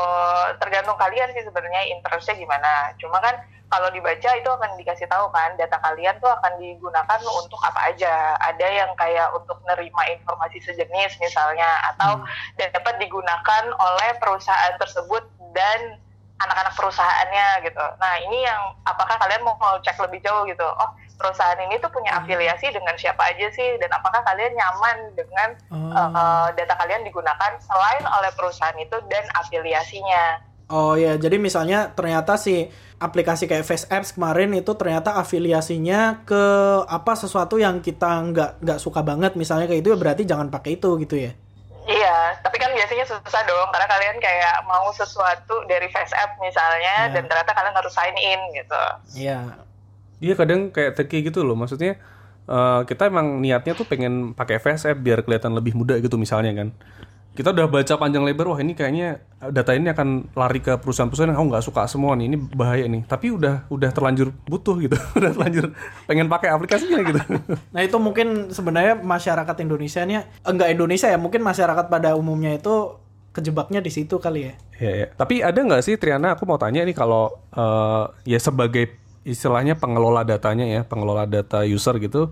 [0.62, 3.34] tergantung kalian sih sebenarnya interestnya gimana cuma kan
[3.66, 8.38] kalau dibaca itu akan dikasih tahu kan data kalian tuh akan digunakan untuk apa aja
[8.38, 11.66] ada yang kayak untuk nerima informasi sejenis misalnya
[11.96, 12.72] atau hmm.
[12.78, 15.26] dapat digunakan oleh perusahaan tersebut
[15.58, 15.98] dan
[16.40, 17.86] anak-anak perusahaannya gitu.
[18.00, 20.66] Nah ini yang apakah kalian mau cek lebih jauh gitu?
[20.66, 22.22] Oh perusahaan ini tuh punya hmm.
[22.24, 25.96] afiliasi dengan siapa aja sih dan apakah kalian nyaman dengan oh.
[25.96, 30.44] uh, data kalian digunakan selain oleh perusahaan itu dan afiliasinya.
[30.66, 32.66] Oh ya, jadi misalnya ternyata si
[32.98, 36.44] aplikasi kayak Face Apps kemarin itu ternyata afiliasinya ke
[36.90, 40.82] apa sesuatu yang kita nggak nggak suka banget misalnya kayak itu ya berarti jangan pakai
[40.82, 41.38] itu gitu ya?
[41.86, 47.10] Iya, tapi kan biasanya susah dong karena kalian kayak mau sesuatu dari Face App misalnya
[47.10, 47.14] yeah.
[47.14, 48.84] dan ternyata kalian harus sign in gitu.
[49.14, 49.40] Iya.
[50.18, 52.02] Iya kadang kayak tricky gitu loh, maksudnya
[52.50, 56.58] uh, kita emang niatnya tuh pengen pakai Face App biar kelihatan lebih mudah gitu misalnya
[56.58, 56.70] kan
[57.36, 59.20] kita udah baca panjang lebar wah ini kayaknya
[59.52, 63.04] data ini akan lari ke perusahaan-perusahaan yang aku nggak suka semua nih ini bahaya nih.
[63.04, 65.76] Tapi udah udah terlanjur butuh gitu udah terlanjur
[66.08, 67.20] pengen pakai aplikasinya gitu.
[67.76, 72.96] Nah itu mungkin sebenarnya masyarakat Indonesia nya enggak Indonesia ya mungkin masyarakat pada umumnya itu
[73.36, 74.54] kejebaknya di situ kali ya.
[74.80, 75.08] Ya, ya.
[75.12, 78.96] tapi ada nggak sih Triana aku mau tanya nih kalau uh, ya sebagai
[79.28, 82.32] istilahnya pengelola datanya ya pengelola data user gitu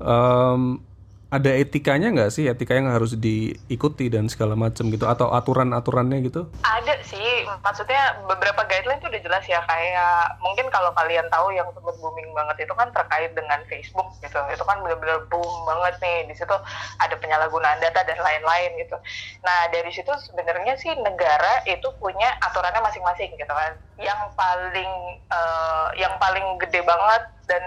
[0.00, 0.80] um,
[1.30, 2.50] ada etikanya nggak sih?
[2.50, 5.06] Etika yang harus diikuti dan segala macam gitu?
[5.06, 6.50] Atau aturan-aturannya gitu?
[6.66, 9.62] Ada sih, maksudnya beberapa guideline itu udah jelas ya.
[9.62, 14.42] Kayak mungkin kalau kalian tahu yang sempat booming banget itu kan terkait dengan Facebook gitu,
[14.50, 16.18] itu kan benar-benar boom banget nih.
[16.26, 16.56] Di situ
[16.98, 18.98] ada penyalahgunaan data dan lain-lain gitu.
[19.46, 25.94] Nah dari situ sebenarnya sih negara itu punya aturannya masing-masing gitu kan, yang paling uh,
[25.94, 27.62] yang paling gede banget dan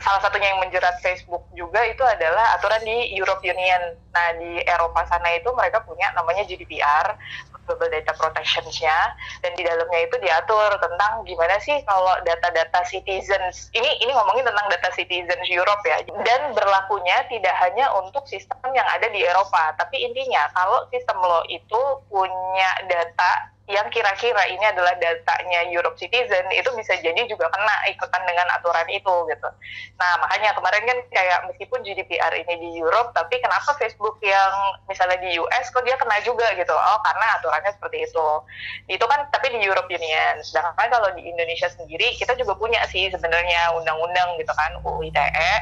[0.00, 3.96] salah satunya yang menjerat Facebook juga itu adalah aturan di Europe Union.
[4.12, 7.16] Nah di Eropa sana itu mereka punya namanya GDPR,
[7.66, 8.96] Global Data Protection-nya,
[9.42, 14.70] dan di dalamnya itu diatur tentang gimana sih kalau data-data citizens ini ini ngomongin tentang
[14.70, 19.98] data citizens Europe ya, dan berlakunya tidak hanya untuk sistem yang ada di Eropa, tapi
[19.98, 26.70] intinya kalau sistem lo itu punya data yang kira-kira ini adalah datanya Europe Citizen itu
[26.78, 29.48] bisa jadi juga kena ikutan dengan aturan itu gitu.
[29.98, 34.54] Nah makanya kemarin kan kayak meskipun GDPR ini di Europe tapi kenapa Facebook yang
[34.86, 36.70] misalnya di US kok dia kena juga gitu?
[36.70, 38.28] Oh karena aturannya seperti itu.
[38.86, 40.38] Itu kan tapi di Europe Union.
[40.46, 45.52] Sedangkan kalau di Indonesia sendiri kita juga punya sih sebenarnya undang-undang gitu kan UU ITE.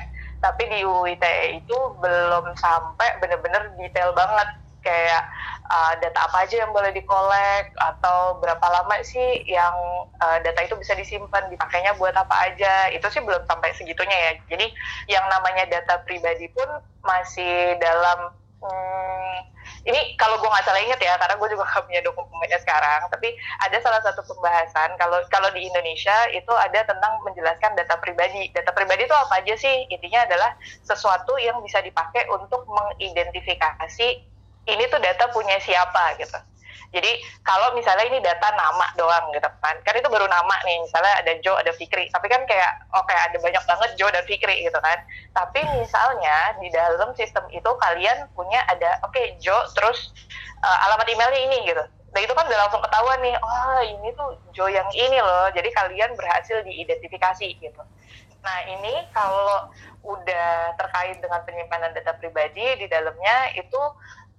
[0.45, 5.25] Tapi di UU ITE itu belum sampai benar-benar detail banget kayak
[5.73, 9.75] uh, data apa aja yang boleh dikolek atau berapa lama sih yang
[10.21, 12.93] uh, data itu bisa disimpan dipakainya buat apa aja.
[12.93, 14.33] Itu sih belum sampai segitunya ya.
[14.53, 14.67] Jadi
[15.09, 16.69] yang namanya data pribadi pun
[17.05, 19.37] masih dalam hmm,
[19.85, 23.09] ini kalau gue nggak salah inget ya karena gue juga gak punya dokumennya sekarang.
[23.09, 28.53] Tapi ada salah satu pembahasan kalau kalau di Indonesia itu ada tentang menjelaskan data pribadi.
[28.53, 29.89] Data pribadi itu apa aja sih?
[29.89, 34.34] Intinya adalah sesuatu yang bisa dipakai untuk mengidentifikasi
[34.69, 36.39] ini tuh data punya siapa gitu
[36.95, 37.11] jadi
[37.43, 41.33] kalau misalnya ini data nama doang gitu kan, kan itu baru nama nih, misalnya ada
[41.43, 44.79] Joe, ada Fikri, tapi kan kayak oke okay, ada banyak banget Joe dan Fikri gitu
[44.79, 45.03] kan.
[45.35, 50.15] Tapi misalnya di dalam sistem itu kalian punya ada oke okay, Joe terus
[50.63, 51.83] uh, alamat emailnya ini gitu.
[52.15, 55.67] Nah itu kan udah langsung ketahuan nih, oh ini tuh Joe yang ini loh, jadi
[55.75, 57.83] kalian berhasil diidentifikasi gitu.
[58.47, 59.67] Nah ini kalau
[60.07, 63.83] udah terkait dengan penyimpanan data pribadi di dalamnya itu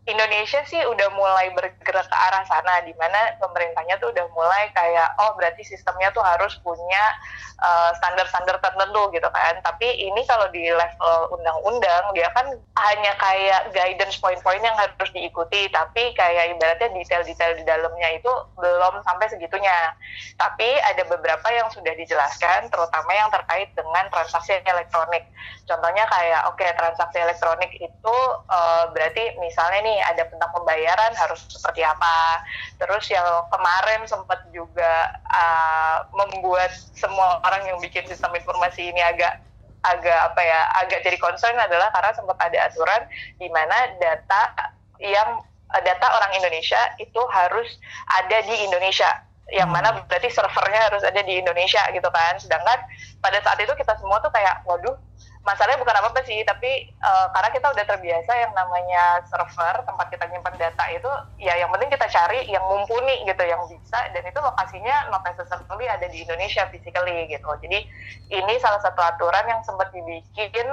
[0.05, 5.17] Indonesia sih udah mulai bergerak ke arah sana di mana pemerintahnya tuh udah mulai kayak
[5.17, 7.01] oh berarti sistemnya tuh harus punya
[7.57, 9.57] uh, standar-standar tertentu gitu kan.
[9.65, 15.73] Tapi ini kalau di level undang-undang dia kan hanya kayak guidance point-point yang harus diikuti.
[15.73, 18.29] Tapi kayak ibaratnya detail-detail di dalamnya itu
[18.61, 19.97] belum sampai segitunya.
[20.37, 25.25] Tapi ada beberapa yang sudah dijelaskan terutama yang terkait dengan transaksi elektronik.
[25.65, 28.17] Contohnya kayak oke okay, transaksi elektronik itu
[28.53, 32.41] uh, berarti misalnya nih ada tentang pembayaran harus seperti apa.
[32.81, 39.43] Terus yang kemarin sempat juga uh, membuat semua orang yang bikin sistem informasi ini agak
[39.85, 43.05] agak apa ya agak jadi concern adalah karena sempat ada aturan
[43.37, 47.69] di mana data yang data orang Indonesia itu harus
[48.09, 49.09] ada di Indonesia
[49.53, 50.09] yang mana hmm.
[50.09, 52.81] berarti servernya harus ada di Indonesia gitu kan sedangkan
[53.21, 54.97] pada saat itu kita semua tuh kayak waduh
[55.45, 60.25] masalahnya bukan apa-apa sih, tapi uh, karena kita udah terbiasa yang namanya server tempat kita
[60.33, 64.39] nyimpan data itu, ya yang penting kita cari yang mumpuni gitu, yang bisa dan itu
[64.41, 67.45] lokasinya not necessarily ada di Indonesia physically gitu.
[67.61, 67.85] Jadi
[68.33, 70.67] ini salah satu aturan yang sempat dibikin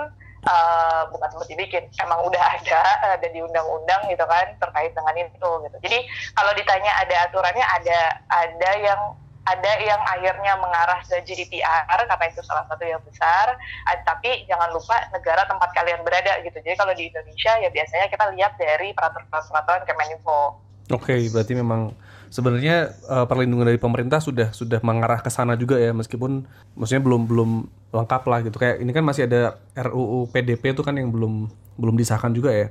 [0.48, 2.80] uh, bukan sempat dibikin, emang udah ada
[3.20, 5.76] ada di undang-undang gitu kan terkait dengan itu gitu.
[5.84, 5.98] Jadi
[6.32, 7.98] kalau ditanya ada aturannya ada
[8.32, 9.00] ada yang
[9.42, 13.58] ada yang akhirnya mengarah ke GDPR karena itu salah satu yang besar.
[14.06, 16.58] Tapi jangan lupa negara tempat kalian berada gitu.
[16.62, 21.94] Jadi kalau di Indonesia ya biasanya kita lihat dari peraturan-peraturan Kemeninfo Oke, okay, berarti memang
[22.28, 26.42] sebenarnya uh, perlindungan dari pemerintah sudah sudah mengarah ke sana juga ya meskipun
[26.74, 27.50] maksudnya belum belum
[27.94, 28.56] lengkap lah gitu.
[28.58, 32.68] Kayak ini kan masih ada RUU PDP itu kan yang belum belum disahkan juga ya.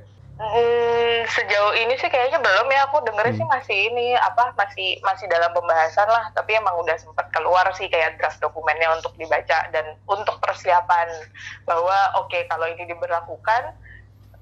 [1.32, 3.40] Sejauh ini sih kayaknya belum ya aku dengerin hmm.
[3.40, 7.88] sih masih ini apa masih masih dalam pembahasan lah tapi emang udah sempat keluar sih
[7.88, 11.08] kayak draft dokumennya untuk dibaca dan untuk persiapan
[11.64, 13.72] bahwa oke okay, kalau ini diberlakukan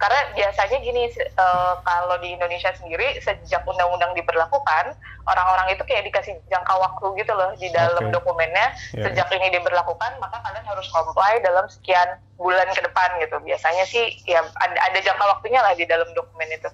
[0.01, 4.97] karena biasanya gini uh, kalau di Indonesia sendiri sejak undang-undang diberlakukan
[5.29, 8.15] orang-orang itu kayak dikasih jangka waktu gitu loh di dalam okay.
[8.17, 9.05] dokumennya yeah.
[9.05, 14.09] sejak ini diberlakukan maka kalian harus comply dalam sekian bulan ke depan gitu biasanya sih
[14.25, 16.73] ya ada, ada jangka waktunya lah di dalam dokumen itu.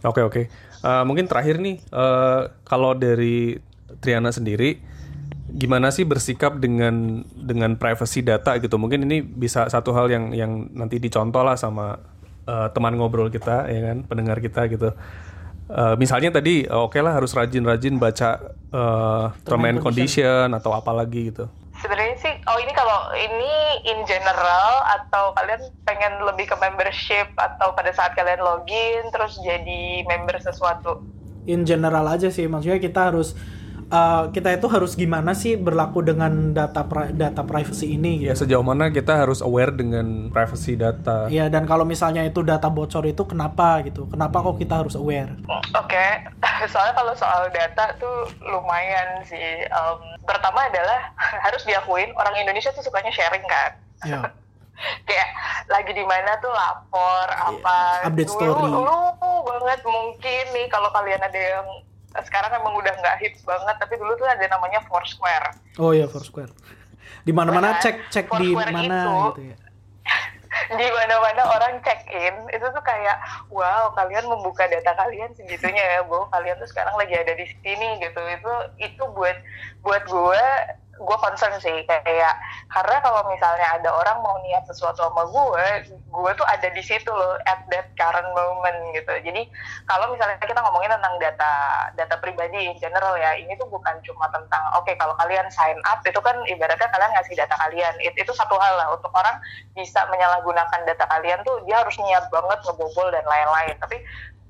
[0.00, 0.44] Oke okay, oke okay.
[0.80, 3.60] uh, mungkin terakhir nih uh, kalau dari
[4.00, 4.80] Triana sendiri
[5.50, 10.72] gimana sih bersikap dengan dengan privacy data gitu mungkin ini bisa satu hal yang yang
[10.72, 12.00] nanti dicontoh lah sama
[12.50, 14.90] uh, teman ngobrol kita ya kan pendengar kita gitu.
[15.70, 18.42] Uh, misalnya tadi uh, oke okay lah harus rajin-rajin baca
[18.74, 21.46] uh, term and condition atau apa lagi gitu.
[21.78, 23.54] Sebenarnya sih oh ini kalau ini
[23.86, 30.02] in general atau kalian pengen lebih ke membership atau pada saat kalian login terus jadi
[30.10, 31.06] member sesuatu?
[31.46, 33.38] In general aja sih maksudnya kita harus
[33.90, 38.24] uh, kita itu harus gimana sih berlaku dengan data pri data privacy ini?
[38.24, 38.30] Gitu.
[38.30, 41.26] Ya sejauh mana kita harus aware dengan privacy data?
[41.28, 44.06] Ya dan kalau misalnya itu data bocor itu kenapa gitu?
[44.08, 45.34] Kenapa kok kita harus aware?
[45.76, 46.10] Oke, okay.
[46.72, 49.66] soalnya kalau soal data tuh lumayan sih.
[49.74, 51.12] Um, pertama adalah
[51.46, 53.70] harus diakuin orang Indonesia tuh sukanya sharing kan.
[54.06, 54.20] Ya.
[55.08, 55.28] kayak
[55.68, 57.52] lagi di mana tuh lapor yeah.
[57.52, 57.76] apa
[58.08, 61.68] update story lu, lu banget mungkin nih kalau kalian ada yang
[62.18, 65.54] sekarang emang udah nggak hits banget tapi dulu tuh ada namanya Foursquare.
[65.78, 66.50] Oh iya Foursquare.
[67.22, 69.56] Di mana-mana nah, cek cek di mana gitu ya.
[70.70, 73.22] Di mana-mana orang check in itu tuh kayak
[73.54, 78.02] wow kalian membuka data kalian segitunya ya bu kalian tuh sekarang lagi ada di sini
[78.02, 78.18] gitu.
[78.18, 79.38] Itu itu buat
[79.86, 80.44] buat gue
[81.00, 82.34] gue concern sih kayak
[82.68, 87.08] karena kalau misalnya ada orang mau niat sesuatu sama gue gue tuh ada di situ
[87.08, 89.08] loh at that current moment gitu.
[89.24, 89.48] Jadi
[89.88, 91.52] kalau misalnya kita ngomongin tentang data
[91.96, 95.80] data pribadi in general ya ini tuh bukan cuma tentang oke okay, kalau kalian sign
[95.88, 97.94] up itu kan ibaratnya kalian ngasih data kalian.
[98.04, 99.40] It, itu satu hal lah untuk orang
[99.72, 103.76] bisa menyalahgunakan data kalian tuh dia harus niat banget ngebobol dan lain-lain.
[103.80, 103.96] Tapi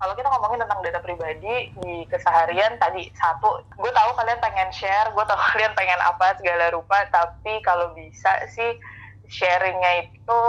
[0.01, 5.13] kalau kita ngomongin tentang data pribadi di keseharian tadi satu gue tahu kalian pengen share
[5.13, 8.81] gue tahu kalian pengen apa segala rupa tapi kalau bisa sih
[9.29, 10.41] sharingnya itu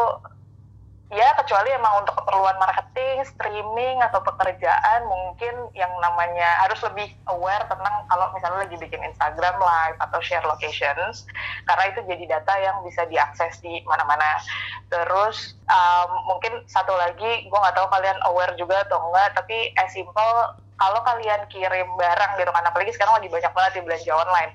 [1.12, 7.67] ya kecuali emang untuk keperluan marketing, streaming atau pekerjaan mungkin yang namanya harus lebih aware
[7.67, 11.28] tentang kalau misalnya lagi bikin Instagram live atau share locations
[11.67, 14.39] karena itu jadi data yang bisa diakses di mana-mana.
[14.88, 19.91] Terus um, mungkin satu lagi gue nggak tahu kalian aware juga atau enggak tapi as
[19.91, 24.52] simple kalau kalian kirim barang gitu kan apalagi sekarang lagi banyak banget di belanja online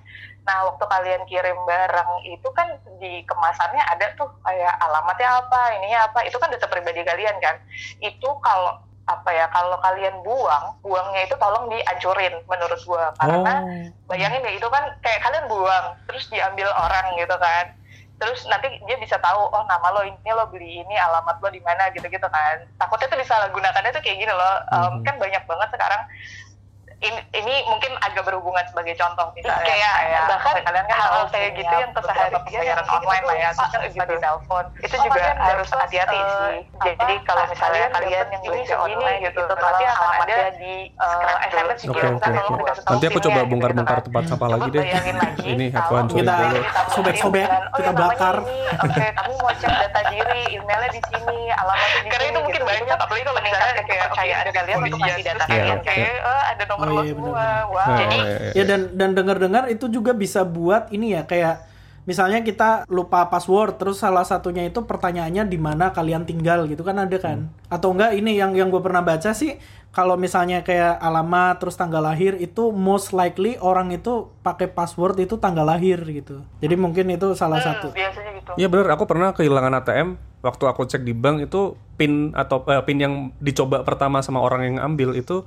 [0.47, 2.71] Nah, waktu kalian kirim barang itu kan
[3.03, 7.59] di kemasannya ada tuh kayak alamatnya apa, ininya apa, itu kan data pribadi kalian kan.
[7.99, 13.11] Itu kalau apa ya, kalau kalian buang, buangnya itu tolong dihancurin menurut gua.
[13.19, 13.87] Karena Oh.
[14.07, 17.75] bayangin deh itu kan kayak kalian buang, terus diambil orang gitu kan.
[18.17, 21.61] Terus nanti dia bisa tahu, oh nama lo ini lo beli ini, alamat lo di
[21.61, 22.65] mana gitu-gitu kan.
[22.81, 24.57] Takutnya tuh disalahgunakannya tuh kayak gini loh.
[24.73, 25.05] Um, Mhm.
[25.05, 26.03] Kan banyak banget sekarang
[26.99, 29.95] ini, ini mungkin agak berhubungan sebagai contoh misalnya Kayak
[30.27, 34.03] bahkan kalian kan hal kayak gitu yang keseharian pembayaran online lah ya terus kan bisa
[34.03, 36.57] di telepon itu Oh, juga harus hati-hati eh, sih
[36.97, 41.13] jadi kalau misalnya kalian yang belanja online gitu, gitu nanti akan alamatnya ada di eh,
[41.13, 41.45] dulu.
[41.47, 42.33] SMS Oke juga Kan
[42.87, 44.05] Nanti aku PIN-nya, coba bongkar-bongkar kan.
[44.07, 44.85] tempat sampah Coba lagi deh.
[45.47, 46.59] Ini aku hancurin Kita dulu.
[46.89, 48.37] sobek-sobek, Oh, kita ya, namanya bakar.
[48.79, 52.31] Oke, kami mau cek data diri, emailnya di sini, alamatnya di Karena sini.
[52.31, 52.69] itu mungkin gitu.
[52.69, 55.77] banyak, apalagi kalau misalnya kayak, kepercayaan oke, kalian untuk ngasih data Iya, kalian.
[55.77, 55.87] oke.
[55.87, 57.35] Kayak, eh, ada nomor Oh, iya, semua.
[57.35, 57.65] benar-benar.
[57.67, 57.77] Wow.
[57.77, 58.53] Oh, Jadi, iya, iya.
[58.55, 61.67] Ya dan dan dengar-dengar itu juga bisa buat ini ya kayak
[62.07, 67.03] misalnya kita lupa password terus salah satunya itu pertanyaannya di mana kalian tinggal gitu kan
[67.03, 69.59] ada kan atau enggak ini yang yang gue pernah baca sih
[69.91, 75.35] kalau misalnya kayak alamat terus tanggal lahir itu most likely orang itu pakai password itu
[75.43, 78.51] tanggal lahir gitu jadi mungkin itu salah satu biasanya gitu.
[78.55, 80.09] Iya bener, aku pernah kehilangan ATM
[80.47, 84.63] waktu aku cek di bank itu pin atau eh, pin yang dicoba pertama sama orang
[84.63, 85.43] yang ambil itu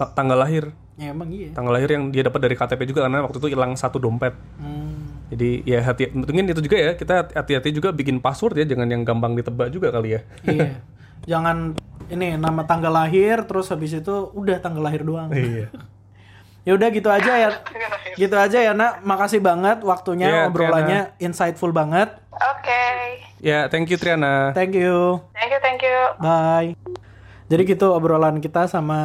[0.00, 3.20] ta- tanggal lahir, ya emang iya tanggal lahir yang dia dapat dari KTP juga karena
[3.20, 4.32] waktu itu hilang satu dompet.
[4.56, 5.28] Hmm.
[5.28, 9.04] Jadi ya hati, mungkin itu juga ya kita hati-hati juga bikin password ya, jangan yang
[9.04, 10.20] gampang ditebak juga kali ya.
[10.42, 10.80] iya
[11.30, 11.76] jangan
[12.08, 15.68] ini nama tanggal lahir terus habis itu udah tanggal lahir doang Iya.
[16.66, 17.48] ya udah gitu aja ya
[18.14, 22.84] gitu aja ya nak makasih banget waktunya Iya, obrolannya insightful banget Oke.
[23.38, 24.52] Ya, thank you Triana.
[24.52, 25.98] thank you Thank you, thank you.
[26.18, 27.09] bye
[27.50, 29.00] jadi gitu obrolan kita sama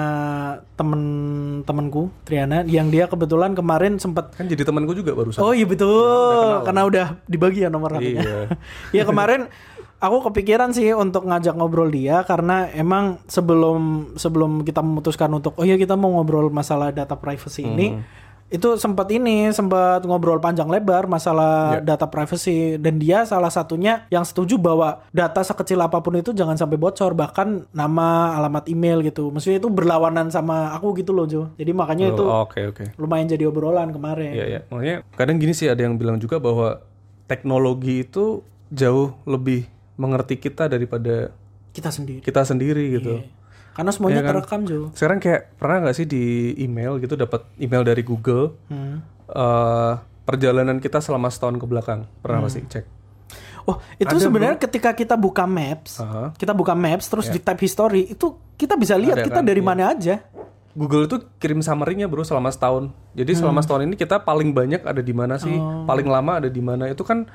[0.77, 5.41] temen-temenku Triana yang dia kebetulan kemarin sempat Kan jadi temanku juga barusan.
[5.41, 8.21] Oh iya betul, karena udah dibagi ya nomor HP-nya.
[8.21, 8.37] Iya.
[9.01, 9.49] Iya kemarin
[9.97, 15.65] aku kepikiran sih untuk ngajak ngobrol dia karena emang sebelum sebelum kita memutuskan untuk oh
[15.65, 17.97] iya kita mau ngobrol masalah data privacy ini
[18.45, 22.77] itu sempat ini sempat ngobrol panjang lebar masalah data privacy.
[22.77, 27.17] Dan dia salah satunya yang setuju bahwa data sekecil apa pun itu jangan sampai bocor.
[27.17, 29.33] Bahkan nama alamat email gitu.
[29.33, 31.49] Maksudnya itu berlawanan sama aku gitu loh Jo.
[31.57, 32.85] Jadi makanya itu Oh, Oke, oke.
[33.01, 34.31] lumayan jadi obrolan kemarin.
[34.37, 34.59] Iya, iya.
[34.69, 36.85] Makanya kadang gini sih ada yang bilang juga bahwa
[37.25, 39.65] teknologi itu jauh lebih
[39.97, 41.33] mengerti kita daripada
[41.73, 42.21] kita sendiri.
[42.21, 43.19] kita sendiri gitu.
[43.75, 44.33] Karena semuanya Iya kan?
[44.33, 44.79] terekam Jo.
[44.95, 46.23] Sekarang kayak pernah nggak sih di
[46.57, 49.03] email gitu dapat email dari Google Hmm.
[49.25, 52.47] eh, perjalanan kita selama setahun ke belakang pernah Hmm.
[52.47, 52.85] pasti cek.
[53.65, 56.29] Oh, itu sebenarnya ketika kita buka maps, Aha.
[56.31, 59.43] kita buka maps terus di tab history itu kita bisa lihat Ada kita kan?
[59.43, 59.67] dari Iya.
[59.67, 60.15] mana aja.
[60.71, 62.93] Google itu kirim summary-nya bro selama setahun.
[63.11, 63.65] Jadi selama Hmm.
[63.65, 65.51] setahun ini kita paling banyak ada di mana sih?
[65.51, 65.81] Oh.
[65.83, 66.85] Paling lama ada di mana?
[66.85, 67.25] Itu kan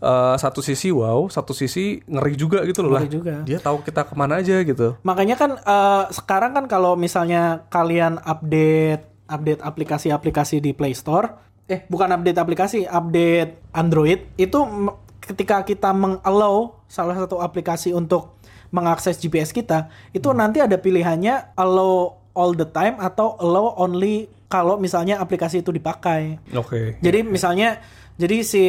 [0.00, 3.02] eh, satu sisi wow, satu sisi ngeri juga gitu loh lah.
[3.04, 3.34] Ngeri juga.
[3.44, 4.96] Dia tahu kita ke mana aja gitu.
[5.04, 11.34] Makanya kan eh, sekarang kan kalau misalnya kalian update update aplikasi-aplikasi di Play Store,
[11.66, 14.58] eh bukan update aplikasi, update Android itu
[15.18, 18.38] ketika kita mengallow salah satu aplikasi untuk
[18.70, 24.78] mengakses GPS kita, itu nanti ada pilihannya allow all the time atau allow only kalau
[24.78, 26.38] misalnya aplikasi itu dipakai.
[26.54, 27.02] Oke.
[27.02, 27.82] Jadi misalnya
[28.16, 28.64] jadi si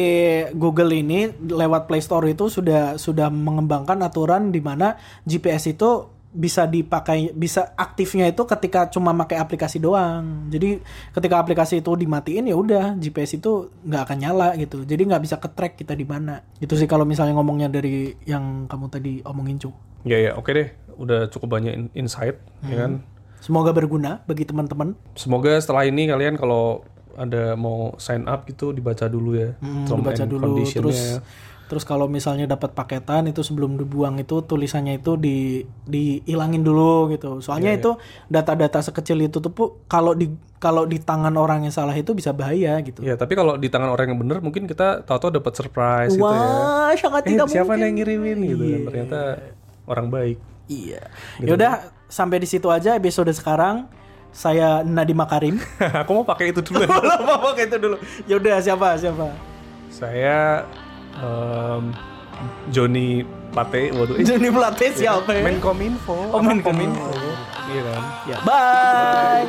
[0.52, 6.68] Google ini lewat Play Store itu sudah sudah mengembangkan aturan di mana GPS itu bisa
[6.68, 10.52] dipakai bisa aktifnya itu ketika cuma pakai aplikasi doang.
[10.52, 10.84] Jadi
[11.16, 14.84] ketika aplikasi itu dimatiin ya udah GPS itu nggak akan nyala gitu.
[14.84, 16.44] Jadi nggak bisa ke track kita di mana.
[16.60, 19.72] Itu sih kalau misalnya ngomongnya dari yang kamu tadi omongin cu.
[20.04, 20.68] Ya ya, oke deh.
[21.00, 22.36] Udah cukup banyak in- insight
[22.68, 23.00] ya kan.
[23.40, 24.92] Semoga berguna bagi teman-teman.
[25.16, 26.84] Semoga setelah ini kalian kalau
[27.18, 29.58] ada mau sign up gitu dibaca dulu ya.
[29.58, 31.18] Hmm, dibaca dulu terus
[31.68, 37.44] terus kalau misalnya dapat paketan itu sebelum dibuang itu tulisannya itu di dihilangin dulu gitu
[37.44, 37.90] soalnya Iya, itu
[38.26, 39.52] data-data sekecil itu tuh
[39.84, 43.54] kalau di kalau di tangan orang yang salah itu bisa bahaya gitu Ya, tapi kalau
[43.54, 46.24] di tangan orang yang bener mungkin kita tahu-tahu dapat surprise gitu ya.
[46.24, 48.80] wah sangat Eh, tidak siapa mungkin yang ngirimin gitu kan.
[48.86, 49.20] Ternyata
[49.84, 50.36] orang baik.
[50.66, 51.04] iya
[51.36, 51.52] Gitu.
[51.52, 51.72] yaudah
[52.06, 53.92] sampai di situ aja episode sekarang.
[54.32, 55.58] Saya Nadi Makarim.
[56.04, 56.84] aku mau pakai itu dulu.
[57.38, 57.96] Apa itu dulu?
[58.28, 59.34] Ya udah siapa siapa?
[59.88, 60.62] Saya
[61.18, 61.90] em,
[62.70, 65.42] Joni Plate, waduh, eh, Joni Plate siapa ya?
[65.42, 66.14] Menkominfo.
[66.30, 67.10] Oh, Menkominfo.
[67.68, 68.02] Iya kan?
[68.28, 69.44] Ya, bye.